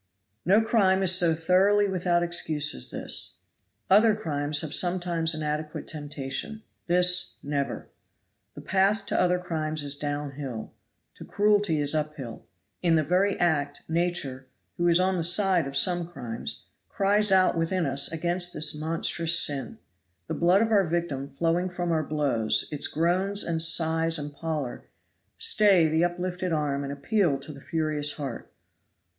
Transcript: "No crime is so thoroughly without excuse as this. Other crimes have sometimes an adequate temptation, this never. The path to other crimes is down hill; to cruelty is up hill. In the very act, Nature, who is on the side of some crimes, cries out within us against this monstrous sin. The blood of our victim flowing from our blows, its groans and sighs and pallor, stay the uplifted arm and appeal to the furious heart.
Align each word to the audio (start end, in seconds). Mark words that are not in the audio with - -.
"No 0.45 0.61
crime 0.63 1.03
is 1.03 1.11
so 1.11 1.35
thoroughly 1.35 1.87
without 1.87 2.23
excuse 2.23 2.73
as 2.73 2.89
this. 2.89 3.35
Other 3.87 4.15
crimes 4.15 4.61
have 4.61 4.73
sometimes 4.73 5.35
an 5.35 5.43
adequate 5.43 5.87
temptation, 5.87 6.63
this 6.87 7.35
never. 7.43 7.87
The 8.55 8.61
path 8.61 9.05
to 9.05 9.21
other 9.21 9.37
crimes 9.37 9.83
is 9.83 9.95
down 9.95 10.31
hill; 10.31 10.71
to 11.13 11.23
cruelty 11.23 11.79
is 11.79 11.93
up 11.93 12.15
hill. 12.15 12.47
In 12.81 12.95
the 12.95 13.03
very 13.03 13.39
act, 13.39 13.83
Nature, 13.87 14.47
who 14.77 14.87
is 14.87 14.99
on 14.99 15.17
the 15.17 15.23
side 15.23 15.67
of 15.67 15.77
some 15.77 16.07
crimes, 16.07 16.63
cries 16.89 17.31
out 17.31 17.55
within 17.55 17.85
us 17.85 18.11
against 18.11 18.55
this 18.55 18.73
monstrous 18.73 19.37
sin. 19.37 19.77
The 20.25 20.33
blood 20.33 20.63
of 20.63 20.71
our 20.71 20.83
victim 20.83 21.29
flowing 21.29 21.69
from 21.69 21.91
our 21.91 22.01
blows, 22.01 22.67
its 22.71 22.87
groans 22.87 23.43
and 23.43 23.61
sighs 23.61 24.17
and 24.17 24.33
pallor, 24.35 24.85
stay 25.37 25.87
the 25.87 26.03
uplifted 26.03 26.51
arm 26.51 26.83
and 26.83 26.91
appeal 26.91 27.37
to 27.41 27.51
the 27.53 27.61
furious 27.61 28.13
heart. 28.13 28.51